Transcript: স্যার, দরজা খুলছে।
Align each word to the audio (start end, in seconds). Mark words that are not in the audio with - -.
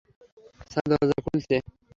স্যার, 0.71 0.85
দরজা 0.91 1.17
খুলছে। 1.25 1.55